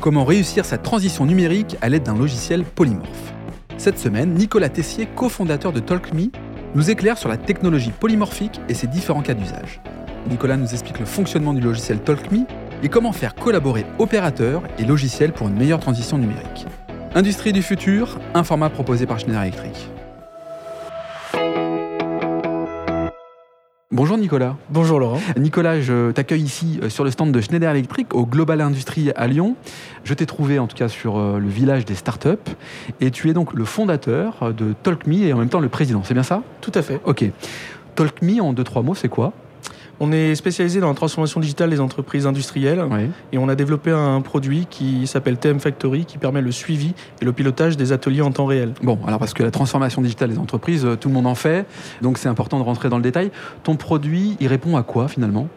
Comment 0.00 0.24
réussir 0.24 0.64
sa 0.64 0.78
transition 0.78 1.26
numérique 1.26 1.76
à 1.82 1.90
l'aide 1.90 2.04
d'un 2.04 2.16
logiciel 2.16 2.64
polymorphe 2.64 3.34
Cette 3.76 3.98
semaine, 3.98 4.32
Nicolas 4.32 4.70
Tessier, 4.70 5.06
cofondateur 5.14 5.74
de 5.74 5.80
TalkMe, 5.80 6.30
nous 6.74 6.90
éclaire 6.90 7.18
sur 7.18 7.28
la 7.28 7.36
technologie 7.36 7.90
polymorphique 7.90 8.62
et 8.70 8.74
ses 8.74 8.86
différents 8.86 9.20
cas 9.20 9.34
d'usage. 9.34 9.82
Nicolas 10.30 10.56
nous 10.56 10.72
explique 10.72 11.00
le 11.00 11.04
fonctionnement 11.04 11.52
du 11.52 11.60
logiciel 11.60 11.98
TalkMe 11.98 12.46
et 12.82 12.88
comment 12.88 13.12
faire 13.12 13.34
collaborer 13.34 13.84
opérateurs 13.98 14.62
et 14.78 14.84
logiciels 14.84 15.32
pour 15.32 15.48
une 15.48 15.56
meilleure 15.56 15.80
transition 15.80 16.16
numérique. 16.16 16.66
Industrie 17.14 17.52
du 17.52 17.62
futur, 17.62 18.18
un 18.32 18.42
format 18.42 18.70
proposé 18.70 19.04
par 19.04 19.18
Schneider 19.18 19.42
Electric. 19.42 19.90
Bonjour 24.00 24.16
Nicolas. 24.16 24.56
Bonjour 24.70 24.98
Laurent. 24.98 25.20
Nicolas, 25.36 25.82
je 25.82 26.10
t'accueille 26.12 26.40
ici 26.40 26.80
euh, 26.82 26.88
sur 26.88 27.04
le 27.04 27.10
stand 27.10 27.32
de 27.32 27.40
Schneider 27.42 27.70
Electric 27.70 28.14
au 28.14 28.24
Global 28.24 28.62
Industrie 28.62 29.10
à 29.14 29.26
Lyon. 29.26 29.56
Je 30.04 30.14
t'ai 30.14 30.24
trouvé 30.24 30.58
en 30.58 30.66
tout 30.66 30.74
cas 30.74 30.88
sur 30.88 31.18
euh, 31.18 31.38
le 31.38 31.48
village 31.48 31.84
des 31.84 31.94
startups 31.94 32.50
et 33.02 33.10
tu 33.10 33.28
es 33.28 33.34
donc 33.34 33.52
le 33.52 33.66
fondateur 33.66 34.38
euh, 34.40 34.52
de 34.54 34.72
TalkMe 34.82 35.24
et 35.24 35.34
en 35.34 35.36
même 35.36 35.50
temps 35.50 35.60
le 35.60 35.68
président, 35.68 36.00
c'est 36.02 36.14
bien 36.14 36.22
ça? 36.22 36.42
Tout 36.62 36.72
à 36.74 36.80
fait. 36.80 36.98
Ok. 37.04 37.26
TalkMe 37.94 38.40
en 38.40 38.54
deux, 38.54 38.64
trois 38.64 38.80
mots, 38.80 38.94
c'est 38.94 39.10
quoi? 39.10 39.34
On 40.00 40.12
est 40.12 40.34
spécialisé 40.34 40.80
dans 40.80 40.88
la 40.88 40.94
transformation 40.94 41.40
digitale 41.40 41.70
des 41.70 41.78
entreprises 41.78 42.26
industrielles 42.26 42.82
et 43.32 43.38
on 43.38 43.48
a 43.48 43.54
développé 43.54 43.90
un 43.90 44.22
produit 44.22 44.66
qui 44.68 45.06
s'appelle 45.06 45.36
TM 45.36 45.60
Factory 45.60 46.06
qui 46.06 46.16
permet 46.16 46.40
le 46.40 46.50
suivi 46.52 46.94
et 47.20 47.24
le 47.24 47.32
pilotage 47.32 47.76
des 47.76 47.92
ateliers 47.92 48.22
en 48.22 48.32
temps 48.32 48.46
réel. 48.46 48.72
Bon, 48.82 48.98
alors 49.06 49.18
parce 49.18 49.34
que 49.34 49.42
la 49.42 49.50
transformation 49.50 50.00
digitale 50.00 50.30
des 50.30 50.38
entreprises, 50.38 50.86
euh, 50.86 50.96
tout 50.96 51.08
le 51.08 51.14
monde 51.14 51.26
en 51.26 51.34
fait, 51.34 51.66
donc 52.00 52.16
c'est 52.16 52.28
important 52.28 52.58
de 52.58 52.64
rentrer 52.64 52.88
dans 52.88 52.96
le 52.96 53.02
détail. 53.02 53.30
Ton 53.62 53.76
produit, 53.76 54.36
il 54.40 54.48
répond 54.48 54.76
à 54.76 54.82
quoi 54.82 55.08
finalement? 55.08 55.48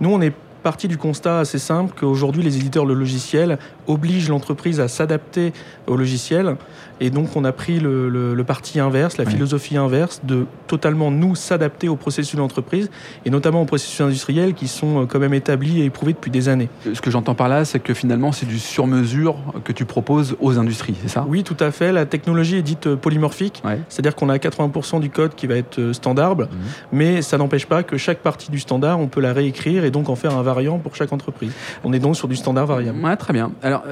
Nous, 0.00 0.10
on 0.10 0.20
est 0.20 0.32
parti 0.62 0.88
du 0.88 0.98
constat 0.98 1.40
assez 1.40 1.58
simple 1.58 1.94
qu'aujourd'hui 1.98 2.42
les 2.42 2.56
éditeurs 2.56 2.86
de 2.86 2.92
logiciels 2.92 3.58
obligent 3.86 4.28
l'entreprise 4.28 4.80
à 4.80 4.88
s'adapter 4.88 5.52
au 5.86 5.96
logiciel 5.96 6.56
et 7.00 7.10
donc 7.10 7.36
on 7.36 7.44
a 7.44 7.52
pris 7.52 7.78
le, 7.78 8.42
parti 8.46 8.80
inverse, 8.80 9.18
la 9.18 9.26
philosophie 9.26 9.76
inverse 9.76 10.20
de 10.24 10.46
totalement 10.66 11.10
nous 11.10 11.34
s'adapter 11.34 11.88
au 11.88 11.96
processus 11.96 12.34
de 12.34 12.40
l'entreprise 12.40 12.90
et 13.24 13.30
notamment 13.30 13.62
aux 13.62 13.66
processus 13.66 14.00
industriels 14.00 14.54
qui 14.54 14.68
sont 14.68 15.02
euh, 15.02 15.06
quand 15.06 15.18
même 15.18 15.34
établis 15.34 15.80
et 15.80 15.84
éprouvés 15.84 16.12
depuis 16.12 16.30
des 16.30 16.48
années. 16.48 16.68
Ce 16.92 17.00
que 17.00 17.10
j'entends 17.10 17.34
par 17.34 17.48
là, 17.48 17.64
c'est 17.64 17.80
que 17.80 17.94
finalement 17.94 18.32
c'est 18.32 18.46
du 18.46 18.58
sur-mesure 18.58 19.36
que 19.64 19.72
tu 19.72 19.84
proposes 19.84 20.36
aux 20.40 20.58
industries, 20.58 20.94
c'est 21.02 21.08
ça? 21.08 21.24
Oui, 21.28 21.44
tout 21.44 21.56
à 21.60 21.70
fait. 21.70 21.92
La 21.92 22.06
technologie 22.06 22.56
est 22.56 22.62
dite 22.62 22.86
euh, 22.86 22.96
polymorphique, 22.96 23.62
c'est-à-dire 23.88 24.14
qu'on 24.14 24.28
a 24.28 24.36
80% 24.36 25.00
du 25.00 25.10
code 25.10 25.34
qui 25.34 25.46
va 25.46 25.56
être 25.56 25.78
euh, 25.78 25.92
standard, 25.92 26.36
mhm. 26.36 26.48
mais 26.92 27.22
ça 27.22 27.38
n'empêche 27.38 27.66
pas 27.66 27.82
que 27.82 27.96
chaque 27.96 28.18
partie 28.18 28.50
du 28.50 28.58
standard, 28.58 28.98
on 28.98 29.08
peut 29.08 29.20
la 29.20 29.32
réécrire 29.32 29.84
et 29.84 29.90
donc 29.90 30.08
en 30.08 30.16
faire 30.16 30.36
un 30.36 30.42
variant 30.52 30.78
pour 30.78 30.94
chaque 30.96 31.12
entreprise. 31.12 31.52
On 31.84 31.92
est 31.92 31.98
donc 31.98 32.16
sur 32.16 32.28
du 32.28 32.36
standard 32.36 32.66
variable. 32.66 32.98
Ouais, 33.04 33.16
très 33.16 33.32
bien. 33.32 33.52
Alors, 33.62 33.84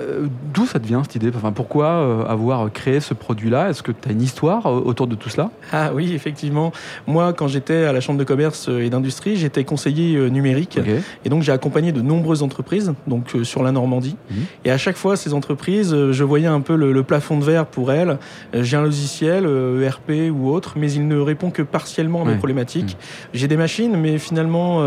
d'où 0.55 0.67
ça 0.67 0.79
devient 0.79 1.01
cette 1.03 1.17
idée? 1.17 1.31
Enfin, 1.37 1.53
Pourquoi 1.53 1.89
avoir 2.29 2.73
créé 2.73 3.01
ce 3.01 3.15
produit-là? 3.15 3.71
Est-ce 3.71 3.83
que 3.83 3.93
tu 3.93 4.09
as 4.09 4.13
une 4.13 4.23
histoire 4.23 4.67
euh, 4.67 4.81
autour 4.85 5.07
de 5.07 5.15
tout 5.15 5.29
cela? 5.29 5.51
Ah 5.73 5.91
oui, 5.95 6.13
effectivement. 6.15 6.73
Moi, 7.07 7.33
quand 7.33 7.49
j'étais 7.49 7.85
à 7.85 7.93
la 7.93 8.01
Chambre 8.01 8.19
de 8.19 8.25
commerce 8.25 8.69
et 8.69 8.91
d'industrie, 8.91 9.37
j'étais 9.37 9.65
conseiller 9.65 10.17
euh, 10.17 10.29
numérique. 10.29 10.79
Et 11.25 11.29
donc, 11.29 11.43
j'ai 11.43 11.53
accompagné 11.53 11.93
de 11.93 12.01
nombreuses 12.01 12.43
entreprises 12.43 12.95
donc 13.07 13.35
euh, 13.35 13.45
sur 13.45 13.63
la 13.63 13.73
Normandie. 13.73 14.17
Mhm. 14.31 14.37
Et 14.65 14.71
à 14.71 14.79
chaque 14.79 14.97
fois, 14.97 15.17
ces 15.17 15.35
entreprises, 15.35 15.95
je 16.11 16.25
voyais 16.25 16.47
un 16.47 16.61
peu 16.61 16.77
le, 16.77 17.03
plafond 17.03 17.39
de 17.39 17.45
verre 17.45 17.67
pour 17.67 17.93
elles. 17.93 18.19
J'ai 18.53 18.77
un 18.77 18.83
logiciel, 18.83 19.45
ERP 19.45 20.11
e 20.11 20.31
ou 20.31 20.51
autre, 20.51 20.75
mais 20.77 20.91
il 20.91 21.07
ne 21.07 21.19
répond 21.19 21.51
que 21.51 21.63
partiellement 21.63 22.23
à 22.23 22.25
mes 22.25 22.35
problématiques. 22.37 22.97
Mhm. 22.97 23.29
J'ai 23.35 23.49
des 23.49 23.57
machines, 23.57 23.97
mais 23.97 24.19
finalement, 24.19 24.83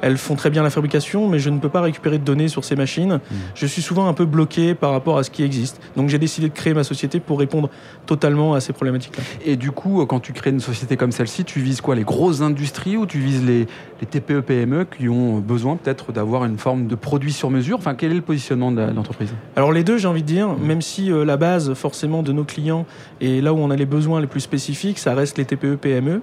elles 0.00 0.16
font 0.16 0.34
très 0.34 0.50
bien 0.50 0.62
la 0.62 0.70
fabrication, 0.70 1.09
mais 1.18 1.38
je 1.38 1.50
ne 1.50 1.58
peux 1.58 1.68
pas 1.68 1.80
récupérer 1.80 2.18
de 2.18 2.24
données 2.24 2.48
sur 2.48 2.64
ces 2.64 2.76
machines. 2.76 3.14
Mhm. 3.14 3.38
Je 3.54 3.66
suis 3.66 3.82
souvent 3.82 4.06
un 4.06 4.14
peu 4.14 4.24
bloqué 4.24 4.74
par 4.74 4.92
rapport 4.92 5.18
à 5.18 5.22
ce 5.22 5.30
qui 5.30 5.42
existe. 5.42 5.80
Donc, 5.96 6.08
j'ai 6.08 6.18
décidé 6.18 6.48
de 6.48 6.54
créer 6.54 6.74
ma 6.74 6.84
société 6.84 7.20
pour 7.20 7.38
répondre 7.38 7.70
totalement 8.06 8.54
à 8.54 8.60
ces 8.60 8.72
problématiques-là. 8.72 9.22
Et 9.44 9.56
du 9.56 9.70
coup, 9.70 10.04
quand 10.06 10.20
tu 10.20 10.32
crées 10.32 10.50
une 10.50 10.60
société 10.60 10.96
comme 10.96 11.12
celle-ci, 11.12 11.44
tu 11.44 11.60
vises 11.60 11.80
quoi? 11.80 11.94
Les 11.94 12.04
grosses 12.04 12.40
industries 12.40 12.96
ou 12.96 13.06
tu 13.06 13.18
vises 13.18 13.44
les, 13.44 13.66
les 14.00 14.06
TPE, 14.06 14.40
PME 14.40 14.84
qui 14.84 15.08
ont 15.08 15.38
besoin 15.38 15.76
peut-être 15.76 16.12
d'avoir 16.12 16.44
une 16.44 16.58
forme 16.58 16.86
de 16.86 16.94
produit 16.94 17.32
sur 17.32 17.50
mesure? 17.50 17.78
Enfin, 17.78 17.94
quel 17.94 18.12
est 18.12 18.16
le 18.16 18.20
positionnement 18.20 18.72
de 18.72 18.80
l'entreprise? 18.80 19.32
Alors 19.56 19.72
les 19.72 19.84
deux, 19.84 19.98
j'ai 19.98 20.08
envie 20.08 20.22
de 20.22 20.26
dire, 20.26 20.48
mmh. 20.48 20.66
même 20.66 20.82
si 20.82 21.12
euh, 21.12 21.24
la 21.24 21.36
base 21.36 21.74
forcément 21.74 22.22
de 22.22 22.32
nos 22.32 22.44
clients 22.44 22.86
et 23.20 23.40
là 23.40 23.52
où 23.52 23.58
on 23.58 23.70
a 23.70 23.76
les 23.76 23.86
besoins 23.86 24.20
les 24.20 24.26
plus 24.26 24.40
spécifiques, 24.40 24.98
ça 24.98 25.14
reste 25.14 25.38
les 25.38 25.44
TPE, 25.44 25.76
PME. 25.76 26.22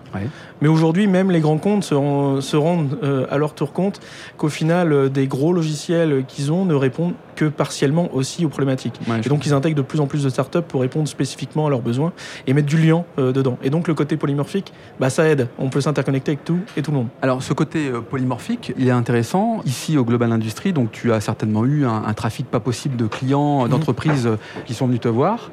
Mais 0.61 0.67
aujourd'hui, 0.67 1.07
même 1.07 1.31
les 1.31 1.39
grands 1.39 1.57
comptes 1.57 1.83
se, 1.83 2.55
rendent 2.55 2.97
euh, 3.03 3.25
à 3.29 3.37
leur 3.37 3.53
tour 3.53 3.73
compte 3.73 3.99
qu'au 4.37 4.49
final, 4.49 4.76
euh, 4.85 5.09
des 5.09 5.27
gros 5.27 5.53
logiciels 5.53 6.25
qu'ils 6.27 6.51
ont 6.51 6.65
ne 6.65 6.73
répondent 6.73 7.13
que 7.35 7.45
partiellement 7.45 8.09
aussi 8.13 8.45
aux 8.45 8.49
problématiques. 8.49 8.99
et 9.23 9.29
donc, 9.29 9.45
ils 9.45 9.53
intègrent 9.53 9.77
de 9.77 9.81
plus 9.81 9.99
en 9.99 10.07
plus 10.07 10.23
de 10.23 10.29
startups 10.29 10.61
pour 10.61 10.81
répondre 10.81 11.07
spécifiquement 11.07 11.67
à 11.67 11.69
leurs 11.69 11.81
besoins 11.81 12.11
et 12.47 12.53
mettre 12.53 12.67
du 12.67 12.77
lien 12.77 13.05
euh, 13.19 13.31
dedans. 13.31 13.57
Et 13.63 13.69
donc 13.69 13.87
le 13.87 13.93
côté 13.93 14.17
polymorphique, 14.17 14.73
bah, 14.99 15.09
ça 15.09 15.27
aide. 15.27 15.47
On 15.59 15.69
peut 15.69 15.81
s'interconnecter 15.81 16.31
avec 16.31 16.43
tout 16.43 16.59
et 16.75 16.81
tout 16.81 16.91
le 16.91 16.97
monde. 16.97 17.07
Alors 17.21 17.43
ce 17.43 17.53
côté 17.53 17.87
euh, 17.87 18.01
polymorphique, 18.01 18.73
il 18.77 18.87
est 18.87 18.91
intéressant. 18.91 19.61
Ici 19.65 19.97
au 19.97 20.03
Global 20.03 20.31
Industry, 20.31 20.73
donc 20.73 20.91
tu 20.91 21.13
as 21.13 21.21
certainement 21.21 21.63
eu 21.65 21.85
un, 21.85 22.13
trafic 22.13 22.47
pas 22.47 22.59
possible 22.59 22.97
de 22.97 23.05
clients, 23.05 23.63
mhm. 23.63 23.69
d'entreprises 23.69 24.29
qui 24.65 24.73
sont 24.73 24.87
venus 24.87 25.01
te 25.01 25.07
voir. 25.07 25.51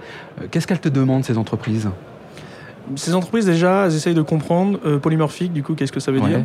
Qu'est-ce 0.51 0.67
qu'elles 0.67 0.81
te 0.81 0.89
demandent 0.89 1.25
ces 1.25 1.37
entreprises? 1.37 1.91
Ces 2.97 3.15
entreprises, 3.15 3.45
déjà, 3.45 3.87
elles 3.87 3.95
essayent 3.95 4.15
de 4.15 4.23
comprendre 4.23 4.79
polymorphique, 4.99 5.53
du 5.53 5.63
coup, 5.63 5.75
qu'est-ce 5.75 5.93
que 5.93 6.01
ça 6.01 6.13
veut 6.13 6.21
dire? 6.21 6.41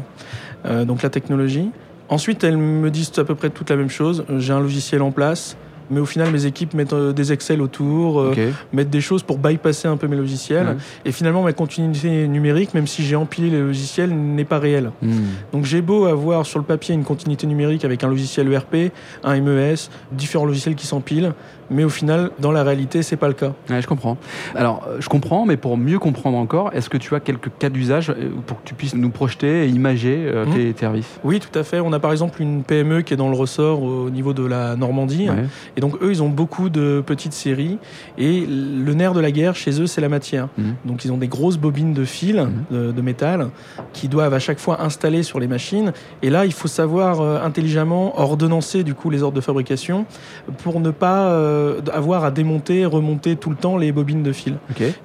donc 0.85 1.01
la 1.01 1.09
technologie. 1.09 1.71
Ensuite, 2.09 2.43
elles 2.43 2.57
me 2.57 2.89
disent 2.89 3.11
à 3.17 3.23
peu 3.23 3.35
près 3.35 3.51
toute 3.51 3.69
la 3.69 3.75
même 3.75 3.89
chose. 3.89 4.25
J'ai 4.37 4.51
un 4.51 4.59
logiciel 4.59 5.03
en 5.03 5.11
place, 5.11 5.57
mais 5.89 5.99
au 5.99 6.05
final 6.05 6.31
mes 6.31 6.45
équipes 6.45 6.73
mettent 6.73 6.93
euh, 6.93 7.13
des 7.13 7.33
Excel 7.33 7.61
autour, 7.61 8.19
euh, 8.19 8.33
mettent 8.73 8.89
des 8.89 9.01
choses 9.01 9.23
pour 9.23 9.37
bypasser 9.37 9.87
un 9.87 9.97
peu 9.97 10.07
mes 10.07 10.15
logiciels. 10.15 10.77
Et 11.05 11.11
finalement 11.11 11.43
ma 11.43 11.53
continuité 11.53 12.27
numérique, 12.27 12.73
même 12.73 12.87
si 12.87 13.03
j'ai 13.03 13.15
empilé 13.15 13.49
les 13.49 13.59
logiciels, 13.59 14.15
n'est 14.15 14.45
pas 14.45 14.59
réelle. 14.59 14.91
Hmm. 15.01 15.11
Donc 15.53 15.65
j'ai 15.65 15.81
beau 15.81 16.05
avoir 16.05 16.45
sur 16.45 16.59
le 16.59 16.65
papier 16.65 16.95
une 16.95 17.03
continuité 17.03 17.47
numérique 17.47 17.85
avec 17.85 18.03
un 18.03 18.07
logiciel 18.07 18.51
ERP, 18.51 18.91
un 19.23 19.39
MES, 19.39 19.75
différents 20.11 20.45
logiciels 20.45 20.75
qui 20.75 20.87
s'empilent, 20.87 21.33
mais 21.71 21.83
au 21.83 21.89
final, 21.89 22.31
dans 22.39 22.51
la 22.51 22.63
réalité, 22.63 23.03
c'est 23.03 23.15
pas 23.15 23.27
le 23.27 23.33
cas. 23.33 23.53
je 23.69 23.85
comprends. 23.85 24.17
Alors, 24.55 24.87
euh, 24.87 24.97
je 24.99 25.07
comprends, 25.07 25.45
mais 25.45 25.55
pour 25.55 25.77
mieux 25.77 25.99
comprendre 25.99 26.37
encore, 26.37 26.71
est-ce 26.73 26.89
que 26.89 26.97
tu 26.97 27.13
as 27.13 27.19
quelques 27.19 27.51
cas 27.59 27.69
d'usage 27.69 28.13
pour 28.47 28.61
que 28.61 28.67
tu 28.67 28.73
puisses 28.73 28.95
nous 28.95 29.11
projeter 29.11 29.65
et 29.65 29.67
imager 29.67 30.17
hmm. 30.17 30.53
tes, 30.53 30.73
services? 30.79 31.19
Oui, 31.23 31.39
tout 31.39 31.57
à 31.57 31.63
fait. 31.63 31.79
On 31.79 31.93
a 31.93 31.99
par 31.99 32.11
exemple 32.11 32.41
une 32.41 32.63
PME 32.63 33.01
qui 33.01 33.13
est 33.13 33.17
dans 33.17 33.29
le 33.29 33.35
ressort 33.35 33.83
au 33.83 34.09
niveau 34.09 34.33
de 34.33 34.45
la 34.45 34.75
Normandie. 34.75 35.29
Et 35.79 35.81
donc 35.81 35.95
eux, 36.03 36.11
ils 36.11 36.21
ont 36.21 36.27
beaucoup 36.27 36.67
de 36.67 37.01
petites 37.05 37.31
séries 37.31 37.77
et 38.17 38.45
le 38.45 38.93
nerf 38.93 39.13
de 39.13 39.21
la 39.21 39.31
guerre 39.31 39.55
chez 39.55 39.79
eux, 39.79 39.87
c'est 39.87 40.01
la 40.01 40.09
matière. 40.09 40.49
Mhm. 40.57 40.75
Donc 40.83 41.05
ils 41.05 41.11
ont 41.13 41.17
des 41.17 41.29
grosses 41.29 41.55
bobines 41.55 41.93
de 41.93 42.03
fil, 42.03 42.49
mhm. 42.69 42.91
de, 42.91 43.01
métal, 43.01 43.47
qui 43.93 44.09
doivent 44.09 44.33
à 44.33 44.39
chaque 44.39 44.59
fois 44.59 44.83
installer 44.83 45.23
sur 45.23 45.39
les 45.39 45.47
machines. 45.47 45.93
Et 46.21 46.29
là, 46.29 46.45
il 46.45 46.51
faut 46.51 46.67
savoir 46.67 47.21
euh, 47.21 47.41
intelligemment 47.41 48.19
ordonnancer 48.19 48.83
du 48.83 48.93
coup 48.93 49.09
les 49.09 49.23
ordres 49.23 49.37
de 49.37 49.41
fabrication 49.41 50.05
pour 50.63 50.81
ne 50.81 50.91
pas 50.91 51.29
euh, 51.29 51.79
avoir 51.93 52.25
à 52.25 52.31
démonter, 52.31 52.85
remonter 52.85 53.37
tout 53.37 53.49
le 53.49 53.55
temps 53.55 53.77
les 53.77 53.93
bobines 53.93 54.21
de 54.21 54.33
fil. 54.33 54.55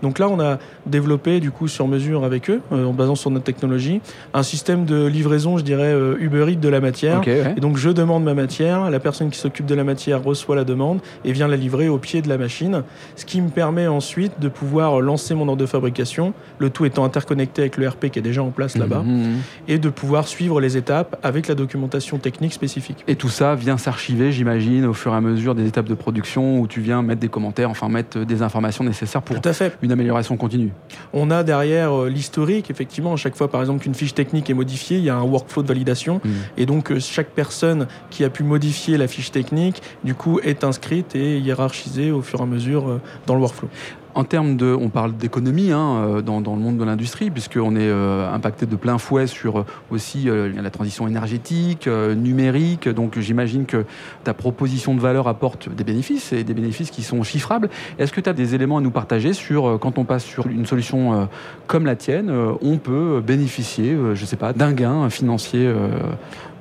Donc 0.02 0.18
là, 0.18 0.28
on 0.28 0.40
a 0.40 0.58
développé 0.86 1.38
du 1.38 1.52
coup 1.52 1.68
sur 1.68 1.86
mesure 1.86 2.24
avec 2.24 2.50
eux, 2.50 2.60
euh, 2.72 2.86
en 2.86 2.92
basant 2.92 3.14
sur 3.14 3.30
notre 3.30 3.44
technologie, 3.44 4.00
un 4.32 4.42
système 4.42 4.86
de 4.86 5.06
livraison, 5.06 5.56
je 5.56 5.62
dirais 5.62 5.94
Uber 6.18 6.46
Eats 6.50 6.56
de 6.56 6.68
la 6.68 6.80
matière. 6.80 7.20
Et 7.28 7.60
donc 7.60 7.76
je 7.76 7.90
demande 7.90 8.24
ma 8.24 8.34
matière, 8.34 8.90
la 8.90 8.98
personne 8.98 9.30
qui 9.30 9.38
s'occupe 9.38 9.66
de 9.66 9.76
la 9.76 9.84
matière 9.84 10.20
reçoit 10.20 10.56
la 10.56 10.63
demande 10.64 11.00
et 11.24 11.32
vient 11.32 11.48
la 11.48 11.56
livrer 11.56 11.88
au 11.88 11.98
pied 11.98 12.22
de 12.22 12.28
la 12.28 12.38
machine, 12.38 12.82
ce 13.16 13.24
qui 13.24 13.40
me 13.40 13.48
permet 13.48 13.86
ensuite 13.86 14.40
de 14.40 14.48
pouvoir 14.48 15.00
lancer 15.00 15.34
mon 15.34 15.48
ordre 15.48 15.60
de 15.60 15.66
fabrication, 15.66 16.34
le 16.58 16.70
tout 16.70 16.84
étant 16.84 17.04
interconnecté 17.04 17.62
avec 17.62 17.76
le 17.76 17.88
RP 17.88 18.06
qui 18.06 18.18
est 18.18 18.22
déjà 18.22 18.42
en 18.42 18.50
place 18.50 18.76
là-bas, 18.76 19.02
mhm, 19.02 19.16
mhm. 19.16 19.36
et 19.68 19.78
de 19.78 19.88
pouvoir 19.88 20.28
suivre 20.28 20.60
les 20.60 20.76
étapes 20.76 21.18
avec 21.22 21.48
la 21.48 21.54
documentation 21.54 22.18
technique 22.18 22.52
spécifique. 22.52 23.04
Et 23.08 23.16
tout 23.16 23.28
ça 23.28 23.54
vient 23.54 23.78
s'archiver, 23.78 24.32
j'imagine, 24.32 24.86
au 24.86 24.94
fur 24.94 25.12
et 25.12 25.16
à 25.16 25.20
mesure 25.20 25.54
des 25.54 25.66
étapes 25.66 25.88
de 25.88 25.94
production 25.94 26.60
où 26.60 26.66
tu 26.66 26.80
viens 26.80 27.02
mettre 27.02 27.20
des 27.20 27.28
commentaires, 27.28 27.70
enfin 27.70 27.88
mettre 27.88 28.24
des 28.24 28.42
informations 28.42 28.84
nécessaires 28.84 29.22
pour 29.22 29.36
une 29.82 29.92
amélioration 29.92 30.36
continue. 30.36 30.70
On 31.12 31.30
a 31.30 31.42
derrière 31.42 31.92
euh, 31.92 32.08
l'historique, 32.08 32.70
effectivement, 32.70 33.12
à 33.12 33.16
chaque 33.16 33.36
fois 33.36 33.50
par 33.50 33.60
exemple 33.60 33.82
qu'une 33.82 33.94
fiche 33.94 34.14
technique 34.14 34.50
est 34.50 34.54
modifiée, 34.54 34.98
il 34.98 35.04
y 35.04 35.10
a 35.10 35.16
un 35.16 35.22
workflow 35.22 35.62
de 35.62 35.68
validation, 35.68 36.20
mhm. 36.24 36.32
et 36.56 36.66
donc 36.66 36.90
euh, 36.90 37.00
chaque 37.00 37.30
personne 37.30 37.86
qui 38.10 38.24
a 38.24 38.30
pu 38.30 38.42
modifier 38.42 38.96
la 38.96 39.08
fiche 39.08 39.30
technique, 39.30 39.82
du 40.04 40.14
coup, 40.14 40.40
est 40.42 40.53
inscrite 40.62 41.16
et 41.16 41.38
hiérarchisée 41.38 42.10
au 42.10 42.22
fur 42.22 42.40
et 42.40 42.42
à 42.42 42.46
mesure 42.46 42.88
euh, 42.88 43.00
dans 43.26 43.34
le 43.34 43.40
workflow. 43.40 43.68
En 44.16 44.22
termes 44.22 44.56
de, 44.56 44.66
on 44.66 44.90
parle 44.90 45.16
d'économie 45.16 45.72
hein, 45.72 45.96
euh, 45.96 46.22
dans, 46.22 46.38
le 46.38 46.60
monde 46.60 46.78
de 46.78 46.84
l'industrie, 46.84 47.32
puisqu'on 47.32 47.74
est 47.74 47.80
euh, 47.88 48.32
impacté 48.32 48.64
de 48.64 48.76
plein 48.76 48.96
fouet 48.98 49.26
sur 49.26 49.64
aussi 49.90 50.28
la 50.28 50.70
transition 50.70 51.08
énergétique, 51.08 51.88
numérique. 51.88 52.88
Donc 52.88 53.18
j'imagine 53.18 53.66
que 53.66 53.84
ta 54.22 54.32
proposition 54.32 54.94
de 54.94 55.00
valeur 55.00 55.26
apporte 55.26 55.68
des 55.68 55.82
bénéfices 55.82 56.32
et 56.32 56.44
des 56.44 56.54
bénéfices 56.54 56.92
qui 56.92 57.02
sont 57.02 57.24
chiffrables. 57.24 57.68
Est-ce 57.98 58.12
que 58.12 58.20
tu 58.20 58.30
as 58.30 58.34
des 58.34 58.54
éléments 58.54 58.78
à 58.78 58.80
nous 58.80 58.92
partager 58.92 59.32
sur 59.32 59.78
quand 59.80 59.98
on 59.98 60.04
passe 60.04 60.24
sur 60.24 60.46
une 60.46 60.66
solution 60.66 61.28
comme 61.66 61.86
la 61.86 61.96
tienne, 61.96 62.32
on 62.62 62.78
peut 62.78 63.20
bénéficier, 63.20 63.96
je 64.14 64.20
ne 64.20 64.26
sais 64.26 64.36
pas, 64.36 64.52
d'un 64.52 64.72
gain 64.72 65.10
financier 65.10 65.72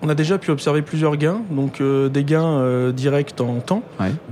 On 0.05 0.09
a 0.09 0.15
déjà 0.15 0.37
pu 0.37 0.51
observer 0.51 0.81
plusieurs 0.81 1.15
gains, 1.15 1.39
donc 1.49 1.79
euh, 1.79 2.09
des 2.09 2.25
gains 2.25 2.43
euh, 2.43 2.91
directs 2.91 3.39
en 3.39 3.61
temps. 3.61 3.83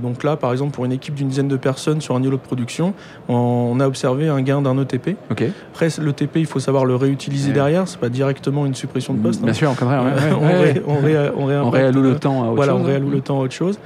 Donc 0.02 0.22
là, 0.22 0.36
par 0.36 0.52
exemple, 0.52 0.72
pour 0.72 0.84
une 0.84 0.92
équipe 0.92 1.14
d'une 1.14 1.28
dizaine 1.28 1.48
de 1.48 1.56
personnes 1.56 2.02
sur 2.02 2.14
un 2.14 2.20
niveau 2.20 2.36
de 2.36 2.42
production, 2.42 2.92
on, 3.30 3.80
a 3.80 3.86
observé 3.86 4.28
un 4.28 4.42
gain 4.42 4.60
d'un 4.60 4.78
ETP. 4.78 5.16
Okay. 5.30 5.50
Après, 5.72 5.88
l'ETP, 5.98 6.36
il 6.36 6.46
faut 6.46 6.60
savoir 6.60 6.84
le 6.84 6.94
réutiliser 6.94 7.52
derrière, 7.52 7.88
c'est 7.88 7.98
pas 7.98 8.10
directement 8.10 8.66
une 8.66 8.74
suppression 8.74 9.14
de 9.14 9.20
poste. 9.20 9.40
Bien 9.40 9.52
hein. 9.52 9.54
sûr, 9.54 9.74
on, 9.80 11.66
on, 11.66 11.70
réalloue 11.70 12.02
le 12.02 12.16
temps 12.16 12.42
à 12.42 12.46
autre 12.48 12.56
voilà, 12.56 12.72
chose. 12.72 12.82
on 12.82 12.84
réalloue 12.84 13.10
le 13.10 13.20
temps 13.22 13.40
à 13.40 13.44
autre 13.44 13.54
chose. 13.54 13.78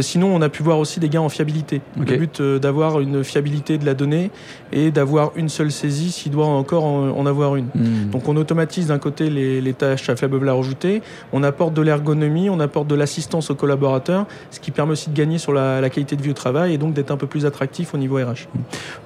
sinon, 0.00 0.34
on 0.34 0.40
a 0.40 0.48
pu 0.48 0.62
voir 0.62 0.78
aussi 0.78 0.98
des 0.98 1.10
gains 1.10 1.20
en 1.20 1.28
fiabilité. 1.28 1.82
Le 1.98 2.16
but 2.16 2.40
d'avoir 2.40 3.00
une 3.00 3.22
fiabilité 3.22 3.76
de 3.76 3.84
la 3.84 3.92
donnée 3.92 4.30
et 4.72 4.90
d'avoir 4.90 5.32
une 5.36 5.50
seule 5.50 5.70
saisie 5.70 6.10
s'il 6.10 6.32
doit 6.32 6.46
encore 6.46 6.84
en, 6.84 7.26
avoir 7.26 7.56
une. 7.56 7.66
Hmm. 7.74 8.10
Donc 8.12 8.28
on 8.28 8.36
automatise 8.36 8.86
d'un 8.86 8.98
côté 8.98 9.28
les, 9.28 9.60
les, 9.60 9.74
tâches 9.74 10.08
à 10.08 10.16
faible 10.16 10.36
valeur 10.38 10.58
ajoutée, 10.58 11.02
on 11.34 11.42
apporte 11.42 11.74
de 11.74 11.82
l'ergonomie, 11.82 12.48
on 12.48 12.60
apporte 12.60 12.86
de 12.86 12.94
l'assistance 12.94 13.50
aux 13.50 13.56
collaborateurs, 13.56 14.26
ce 14.52 14.60
qui 14.60 14.70
permet 14.70 14.92
aussi 14.92 15.10
de 15.10 15.16
gagner 15.16 15.38
sur 15.38 15.52
la, 15.52 15.90
qualité 15.90 16.14
de 16.14 16.22
vie 16.22 16.30
au 16.30 16.34
travail 16.34 16.74
et 16.74 16.78
donc 16.78 16.94
d'être 16.94 17.10
un 17.10 17.16
peu 17.16 17.26
plus 17.26 17.44
attractif 17.44 17.92
au 17.92 17.98
niveau 17.98 18.16
RH. 18.16 18.46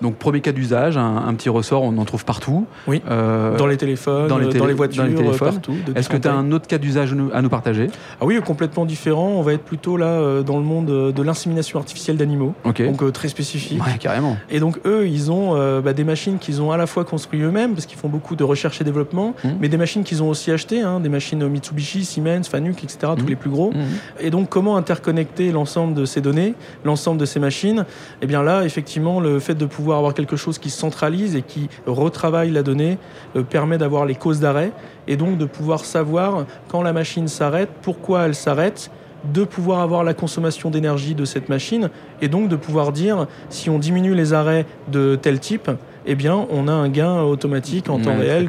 Donc 0.03 0.17
premier 0.17 0.43
cas 0.43 0.53
d'usage, 0.53 0.99
un, 0.99 1.33
petit 1.35 1.49
ressort, 1.49 1.83
on 1.83 1.97
en 1.97 2.05
trouve 2.05 2.27
partout. 2.27 2.67
Oui, 2.87 3.01
euh, 3.11 3.57
dans 3.57 3.67
les 3.67 3.79
téléphones, 3.79 4.29
dans 4.29 4.37
les, 4.37 4.53
dans 4.53 4.67
les 4.67 4.75
voitures, 4.75 5.05
dans 5.05 5.09
les 5.09 5.15
téléphones. 5.15 5.55
partout. 5.55 5.75
Est-ce 5.97 6.11
que 6.11 6.19
tu 6.19 6.29
as 6.29 6.35
un 6.35 6.53
autre 6.53 6.67
cas 6.67 6.77
d'usage 6.77 7.17
à 7.33 7.41
nous 7.41 7.49
partager? 7.49 7.87
Ah 8.21 8.27
oui, 8.27 8.39
complètement 8.45 8.85
différent. 8.85 9.29
On 9.29 9.43
va 9.43 9.55
être 9.55 9.65
plutôt 9.65 9.97
là 9.97 10.07
euh, 10.07 10.43
dans 10.43 10.59
le 10.59 10.65
monde 10.65 10.87
de 10.87 11.23
l'insémination 11.23 11.79
artificielle 11.79 12.19
d'animaux, 12.19 12.53
donc 12.63 13.03
euh, 13.03 13.11
très 13.11 13.29
spécifique. 13.29 13.83
Ouais, 13.83 13.97
carrément. 13.99 14.37
Et 14.51 14.61
donc 14.61 14.79
eux, 14.85 15.09
ils 15.09 15.33
ont 15.33 15.81
bah, 15.81 15.95
des 15.95 16.05
machines 16.05 16.39
qu'ils 16.39 16.61
ont 16.61 16.73
à 16.73 16.77
la 16.77 16.87
fois 16.87 17.07
construites 17.07 17.43
eux-mêmes, 17.43 17.73
parce 17.73 17.87
qu'ils 17.87 17.99
font 17.99 18.11
beaucoup 18.11 18.37
de 18.37 18.45
recherche 18.45 18.83
et 18.83 18.85
développement, 18.85 19.35
mmh. 19.43 19.49
mais 19.61 19.71
des 19.71 19.79
machines 19.79 20.05
qu'ils 20.05 20.23
ont 20.23 20.29
aussi 20.29 20.51
achetées, 20.51 20.83
hein, 20.83 21.01
des 21.01 21.09
machines 21.09 21.49
Mitsubishi, 21.49 22.05
Siemens, 22.19 22.49
Fanuc, 22.49 22.83
etc., 22.83 23.13
tous 23.17 23.25
mmh. 23.25 23.29
les 23.29 23.37
plus 23.37 23.51
gros. 23.51 23.71
Mmh. 23.71 23.85
Et 24.21 24.31
donc, 24.31 24.49
comment 24.49 24.77
interconnecter 24.77 25.53
l'ensemble 25.53 25.95
de 25.95 26.05
ces 26.05 26.21
données, 26.21 26.55
l'ensemble 26.85 27.21
de 27.21 27.25
ces 27.25 27.39
machines? 27.39 27.85
Eh 28.23 28.27
bien 28.27 28.43
là, 28.43 28.65
effectivement, 28.65 29.21
le 29.21 29.39
fait 29.39 29.55
de 29.55 29.67
pouvoir 29.67 29.99
avoir 29.99 30.15
quelque 30.15 30.37
chose 30.37 30.59
qui 30.59 30.71
centralise 30.71 31.37
et 31.37 31.43
qui 31.43 31.69
retravaille 31.87 32.51
la 32.51 32.63
donnée 32.63 32.99
euh, 33.37 33.43
permet 33.43 33.79
d'avoir 33.79 34.07
les 34.07 34.15
causes 34.15 34.41
d'arrêt 34.41 34.73
et 35.07 35.17
donc 35.17 35.39
de 35.39 35.45
pouvoir 35.45 35.85
savoir 35.85 36.45
quand 36.69 36.83
la 36.83 36.93
machine 36.93 37.29
s'arrête, 37.29 37.71
pourquoi 37.83 38.27
elle 38.27 38.35
s'arrête 38.35 38.91
de 39.25 39.45
pouvoir 39.45 39.81
avoir 39.81 40.05
la 40.05 40.15
consommation 40.15 40.71
d'énergie 40.71 41.15
de 41.15 41.25
cette 41.25 41.49
machine 41.49 41.91
et 42.23 42.29
donc 42.29 42.49
de 42.49 42.57
pouvoir 42.57 42.93
dire 42.93 43.27
si 43.49 43.69
on 43.69 43.79
diminue 43.79 44.15
les 44.15 44.33
arrêts 44.33 44.65
de 44.93 45.19
tel 45.21 45.41
type, 45.41 45.71
eh 46.09 46.15
bien, 46.15 46.47
on 46.51 46.69
a 46.69 46.73
un 46.73 46.89
gain 46.89 47.21
automatique 47.21 47.89
en 47.91 47.99
temps 47.99 48.17
réel 48.17 48.49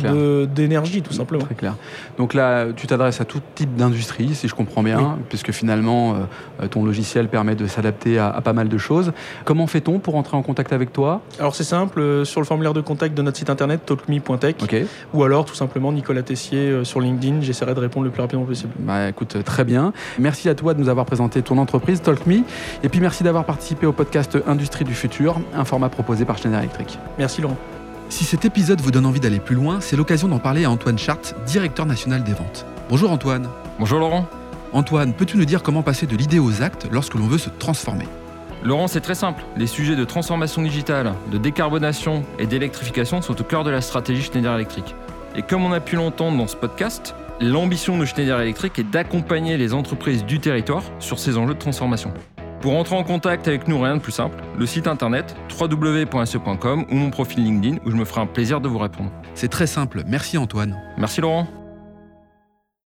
d'énergie, 0.54 1.02
tout 1.02 1.14
simplement. 1.14 1.44
Très 1.44 1.56
clair. 1.56 1.76
Donc 2.18 2.34
là, 2.34 2.68
tu 2.76 2.88
t'adresses 2.88 3.22
à 3.22 3.26
tout 3.26 3.42
type 3.56 3.76
d'industrie, 3.76 4.34
si 4.34 4.48
je 4.48 4.56
comprends 4.56 4.84
bien, 4.84 5.18
puisque 5.30 5.52
finalement, 5.52 6.16
euh, 6.62 6.68
ton 6.68 6.84
logiciel 6.84 7.28
permet 7.28 7.56
de 7.56 7.68
s'adapter 7.68 8.20
à, 8.20 8.40
pas 8.42 8.54
mal 8.54 8.70
de 8.70 8.78
choses. 8.78 9.12
Comment 9.46 9.68
fait-on 9.68 10.00
pour 10.00 10.16
entrer 10.16 10.38
en 10.38 10.42
contact 10.42 10.74
avec 10.74 10.94
toi? 10.94 11.22
Alors 11.40 11.56
c'est 11.56 11.64
simple, 11.64 12.00
euh, 12.00 12.26
sur 12.26 12.42
le 12.42 12.46
formulaire 12.46 12.74
de 12.74 12.82
contact 12.82 13.16
de 13.16 13.22
notre 13.22 13.38
site 13.38 13.50
internet, 13.50 13.86
talkme.tech, 13.86 14.56
ou 15.14 15.24
alors 15.24 15.46
tout 15.46 15.56
simplement 15.56 15.92
Nicolas 15.92 16.24
Tessier 16.24 16.70
euh, 16.70 16.84
sur 16.84 17.00
LinkedIn, 17.00 17.42
j'essaierai 17.42 17.74
de 17.74 17.80
répondre 17.80 18.06
le 18.06 18.12
plus 18.12 18.22
rapidement 18.22 18.46
possible. 18.46 18.72
Bah 18.80 19.10
écoute, 19.10 19.44
très 19.44 19.64
bien. 19.64 19.94
Merci 20.18 20.50
à 20.50 20.56
toi 20.56 20.74
de 20.74 20.80
nous 20.80 20.90
avoir 20.90 21.06
présenté 21.06 21.42
ton 21.42 21.58
entreprise, 21.58 22.02
TalkMe, 22.02 22.44
et 22.84 22.90
puis 22.90 23.00
merci 23.00 23.24
d'avoir 23.24 23.46
participé 23.46 23.86
au 23.86 23.94
podcast 23.94 24.38
Industrie 24.48 24.86
du 24.86 24.94
futur, 24.94 25.40
un 25.54 25.66
format 25.66 25.90
proposé 25.90 26.26
par 26.26 26.38
Schneider 26.38 26.60
Electric. 26.60 26.98
Merci 27.18 27.42
Laurent. 27.42 27.49
Si 28.10 28.24
cet 28.24 28.44
épisode 28.44 28.82
vous 28.82 28.92
donne 28.92 29.06
envie 29.06 29.20
d'aller 29.20 29.40
plus 29.40 29.56
loin, 29.56 29.82
c'est 29.82 29.96
l'occasion 29.96 30.28
d'en 30.28 30.40
parler 30.40 30.66
à 30.66 30.72
Antoine 30.72 30.98
Chart, 30.98 31.22
directeur 31.46 31.86
national 31.86 32.24
des 32.24 32.34
ventes. 32.34 32.66
Bonjour 32.90 33.12
Antoine. 33.12 33.48
Bonjour 33.78 34.00
Laurent. 34.00 34.28
Antoine, 34.74 35.14
peux-tu 35.14 35.38
nous 35.38 35.46
dire 35.46 35.64
comment 35.64 35.84
passer 35.84 36.08
de 36.08 36.16
l'idée 36.16 36.40
aux 36.40 36.62
actes 36.62 36.88
lorsque 36.92 37.16
l'on 37.16 37.28
veut 37.28 37.38
se 37.38 37.50
transformer? 37.50 38.06
Laurent, 38.64 38.88
c'est 38.88 39.02
très 39.02 39.16
simple. 39.16 39.44
Les 39.56 39.68
sujets 39.68 39.96
de 39.96 40.04
transformation 40.04 40.62
digitale, 40.62 41.14
de 41.32 41.38
décarbonation 41.38 42.24
et 42.40 42.46
d'électrification 42.46 43.22
sont 43.22 43.40
au 43.40 43.44
cœur 43.44 43.64
de 43.64 43.70
la 43.70 43.82
stratégie 43.82 44.22
Schneider 44.22 44.54
Electric. 44.54 44.96
Et 45.36 45.44
comme 45.44 45.64
on 45.64 45.72
a 45.72 45.80
pu 45.80 45.96
l'entendre 45.96 46.38
dans 46.38 46.48
ce 46.48 46.56
podcast, 46.56 47.16
l'ambition 47.40 47.98
de 47.98 48.06
Schneider 48.06 48.42
Electric 48.42 48.78
est 48.80 48.84
d'accompagner 48.84 49.58
les 49.58 49.74
entreprises 49.74 50.26
du 50.26 50.40
territoire 50.40 50.84
sur 51.00 51.20
ces 51.20 51.38
enjeux 51.38 51.54
de 51.54 51.60
transformation. 51.60 52.12
Pour 52.62 52.76
entrer 52.76 52.96
en 52.96 53.04
contact 53.04 53.48
avec 53.48 53.68
nous, 53.68 53.80
rien 53.80 53.96
de 53.96 54.02
plus 54.02 54.12
simple, 54.12 54.38
le 54.58 54.66
site 54.66 54.88
internet 54.88 55.36
www.se.com 55.60 56.86
ou 56.92 56.96
mon 56.96 57.10
profil 57.10 57.44
LinkedIn 57.44 57.78
où 57.86 57.92
je 57.92 57.96
me 57.96 58.04
ferai 58.04 58.22
un 58.22 58.28
plaisir 58.28 58.60
de 58.60 58.68
vous 58.68 58.78
répondre. 58.78 59.12
C'est 59.34 59.48
très 59.48 59.68
simple, 59.68 60.04
merci 60.06 60.38
Antoine. 60.38 60.78
Merci 60.98 61.22
Laurent. 61.22 61.48